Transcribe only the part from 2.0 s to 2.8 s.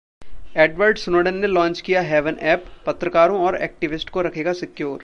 Haven app,